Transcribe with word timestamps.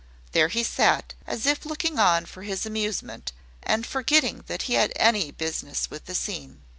There 0.31 0.47
he 0.47 0.63
sat, 0.63 1.13
as 1.27 1.45
if 1.45 1.63
looking 1.63 1.99
on 1.99 2.25
for 2.25 2.41
his 2.41 2.65
amusement, 2.65 3.33
and 3.61 3.85
forgetting 3.85 4.43
that 4.47 4.63
he 4.63 4.73
had 4.73 4.91
any 4.95 5.29
business 5.29 5.91
with 5.91 6.05
the 6.05 6.15
scene. 6.15 6.63